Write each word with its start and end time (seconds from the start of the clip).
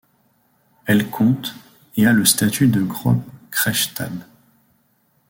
Elle 0.87 1.11
compte 1.11 1.53
et 1.95 2.07
a 2.07 2.11
le 2.11 2.25
statut 2.25 2.67
de 2.67 2.81
Große 2.81 3.19
Kreisstadt. 3.51 4.25